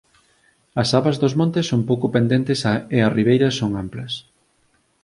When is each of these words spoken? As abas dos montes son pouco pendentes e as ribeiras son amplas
As 0.81 0.89
abas 0.99 1.15
dos 1.21 1.33
montes 1.39 1.65
son 1.71 1.81
pouco 1.89 2.07
pendentes 2.15 2.59
e 2.95 2.97
as 3.05 3.13
ribeiras 3.17 3.57
son 3.61 3.71
amplas 3.83 4.13